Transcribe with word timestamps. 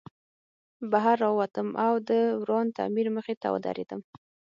بهر 0.91 1.15
راووتم 1.23 1.67
او 1.85 1.93
د 2.09 2.09
وران 2.41 2.67
تعمیر 2.77 3.07
مخې 3.15 3.33
ته 3.41 3.47
ودرېدم 3.53 4.01